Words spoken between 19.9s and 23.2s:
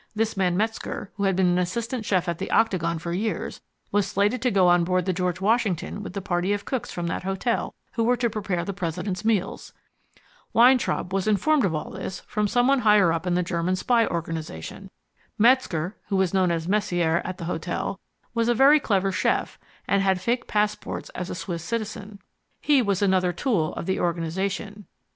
had fake passports as a Swiss citizen. He was